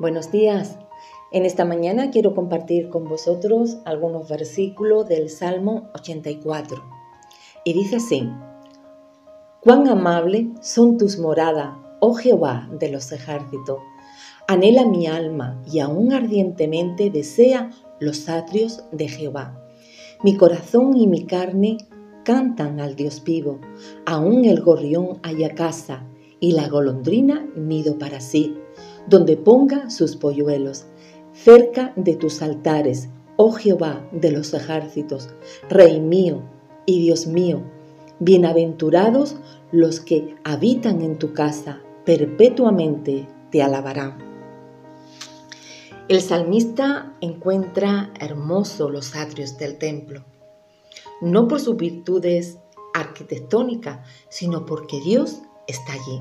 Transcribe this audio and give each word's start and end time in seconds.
Buenos 0.00 0.32
días. 0.32 0.76
En 1.30 1.44
esta 1.44 1.64
mañana 1.64 2.10
quiero 2.10 2.34
compartir 2.34 2.88
con 2.88 3.04
vosotros 3.04 3.78
algunos 3.84 4.28
versículos 4.28 5.06
del 5.06 5.30
Salmo 5.30 5.88
84. 5.94 6.82
Y 7.64 7.74
dice 7.74 7.96
así, 7.96 8.28
Cuán 9.60 9.86
amable 9.86 10.48
son 10.60 10.98
tus 10.98 11.20
moradas, 11.20 11.76
oh 12.00 12.14
Jehová 12.14 12.68
de 12.72 12.88
los 12.90 13.12
ejércitos. 13.12 13.78
Anhela 14.48 14.84
mi 14.84 15.06
alma 15.06 15.62
y 15.64 15.78
aún 15.78 16.12
ardientemente 16.12 17.10
desea 17.10 17.70
los 18.00 18.28
atrios 18.28 18.82
de 18.90 19.06
Jehová. 19.06 19.64
Mi 20.24 20.36
corazón 20.36 20.96
y 20.96 21.06
mi 21.06 21.24
carne 21.24 21.78
cantan 22.24 22.80
al 22.80 22.96
Dios 22.96 23.22
vivo. 23.22 23.60
Aún 24.06 24.44
el 24.44 24.60
gorrión 24.60 25.20
haya 25.22 25.54
casa 25.54 26.04
y 26.40 26.50
la 26.50 26.68
golondrina 26.68 27.46
nido 27.54 27.96
para 27.96 28.20
sí 28.20 28.58
donde 29.06 29.36
ponga 29.36 29.90
sus 29.90 30.16
polluelos, 30.16 30.86
cerca 31.32 31.92
de 31.96 32.16
tus 32.16 32.42
altares, 32.42 33.08
oh 33.36 33.52
Jehová 33.52 34.06
de 34.12 34.30
los 34.30 34.54
ejércitos, 34.54 35.28
Rey 35.68 36.00
mío 36.00 36.42
y 36.86 37.02
Dios 37.02 37.26
mío, 37.26 37.62
bienaventurados 38.20 39.36
los 39.72 40.00
que 40.00 40.36
habitan 40.44 41.02
en 41.02 41.18
tu 41.18 41.32
casa, 41.32 41.80
perpetuamente 42.04 43.26
te 43.50 43.62
alabarán. 43.62 44.18
El 46.06 46.20
salmista 46.20 47.16
encuentra 47.20 48.12
hermosos 48.20 48.90
los 48.90 49.16
atrios 49.16 49.56
del 49.56 49.78
templo, 49.78 50.24
no 51.22 51.48
por 51.48 51.60
sus 51.60 51.76
virtudes 51.76 52.58
arquitectónicas, 52.92 54.06
sino 54.28 54.66
porque 54.66 55.00
Dios 55.00 55.40
está 55.66 55.94
allí. 55.94 56.20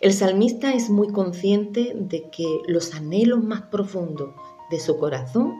El 0.00 0.12
salmista 0.12 0.74
es 0.74 0.90
muy 0.90 1.08
consciente 1.08 1.94
de 1.98 2.28
que 2.28 2.44
los 2.66 2.94
anhelos 2.94 3.42
más 3.42 3.62
profundos 3.62 4.34
de 4.70 4.78
su 4.78 4.98
corazón 4.98 5.54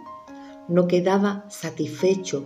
no 0.68 0.86
quedaba 0.86 1.46
satisfecho 1.48 2.44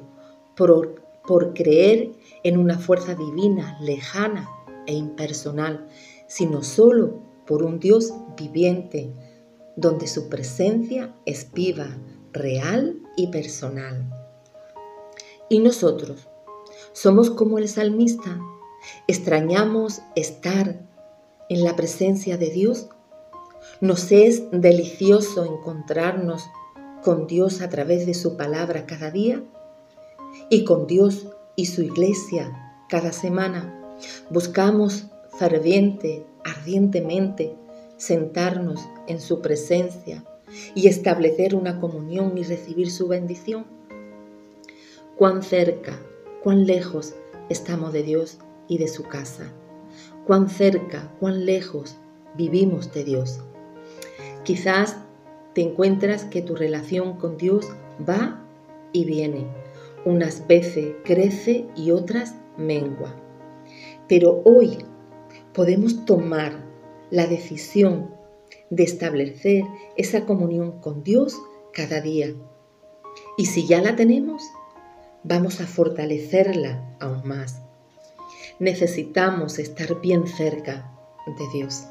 por, 0.56 1.02
por 1.26 1.52
creer 1.52 2.12
en 2.44 2.58
una 2.58 2.78
fuerza 2.78 3.14
divina, 3.14 3.76
lejana 3.80 4.48
e 4.86 4.94
impersonal, 4.94 5.88
sino 6.28 6.62
solo 6.62 7.22
por 7.44 7.64
un 7.64 7.80
Dios 7.80 8.12
viviente, 8.36 9.12
donde 9.74 10.06
su 10.06 10.28
presencia 10.28 11.16
es 11.26 11.50
viva, 11.52 11.88
real 12.32 13.02
y 13.16 13.28
personal. 13.28 14.08
Y 15.48 15.58
nosotros 15.58 16.28
somos 16.92 17.30
como 17.30 17.58
el 17.58 17.68
salmista, 17.68 18.38
extrañamos 19.08 20.02
estar 20.14 20.89
en 21.50 21.64
la 21.64 21.76
presencia 21.76 22.38
de 22.38 22.48
Dios. 22.48 22.88
Nos 23.82 24.10
es 24.12 24.44
delicioso 24.52 25.44
encontrarnos 25.44 26.44
con 27.02 27.26
Dios 27.26 27.60
a 27.60 27.68
través 27.68 28.06
de 28.06 28.14
su 28.14 28.36
palabra 28.36 28.86
cada 28.86 29.10
día 29.10 29.42
y 30.48 30.64
con 30.64 30.86
Dios 30.86 31.26
y 31.56 31.66
su 31.66 31.82
iglesia 31.82 32.78
cada 32.88 33.12
semana. 33.12 33.98
Buscamos 34.30 35.08
ferviente, 35.38 36.24
ardientemente 36.44 37.54
sentarnos 37.96 38.80
en 39.08 39.20
su 39.20 39.42
presencia 39.42 40.24
y 40.74 40.88
establecer 40.88 41.54
una 41.54 41.80
comunión 41.80 42.38
y 42.38 42.44
recibir 42.44 42.90
su 42.90 43.08
bendición. 43.08 43.66
Cuán 45.18 45.42
cerca, 45.42 45.98
cuán 46.42 46.64
lejos 46.64 47.14
estamos 47.48 47.92
de 47.92 48.04
Dios 48.04 48.38
y 48.68 48.78
de 48.78 48.88
su 48.88 49.02
casa 49.02 49.52
cuán 50.26 50.48
cerca, 50.48 51.12
cuán 51.20 51.44
lejos 51.46 51.96
vivimos 52.36 52.92
de 52.92 53.04
Dios. 53.04 53.40
Quizás 54.44 54.96
te 55.54 55.62
encuentras 55.62 56.24
que 56.24 56.42
tu 56.42 56.54
relación 56.54 57.16
con 57.16 57.36
Dios 57.36 57.68
va 58.08 58.44
y 58.92 59.04
viene. 59.04 59.46
Unas 60.04 60.46
veces 60.46 60.94
crece 61.04 61.66
y 61.76 61.90
otras 61.90 62.36
mengua. 62.56 63.14
Pero 64.08 64.42
hoy 64.44 64.78
podemos 65.52 66.04
tomar 66.04 66.64
la 67.10 67.26
decisión 67.26 68.14
de 68.70 68.84
establecer 68.84 69.64
esa 69.96 70.24
comunión 70.24 70.80
con 70.80 71.02
Dios 71.02 71.36
cada 71.72 72.00
día. 72.00 72.32
Y 73.36 73.46
si 73.46 73.66
ya 73.66 73.82
la 73.82 73.96
tenemos, 73.96 74.42
vamos 75.24 75.60
a 75.60 75.66
fortalecerla 75.66 76.96
aún 77.00 77.26
más 77.26 77.69
necesitamos 78.60 79.58
estar 79.58 80.00
bien 80.00 80.26
cerca 80.26 80.92
de 81.26 81.58
Dios. 81.58 81.86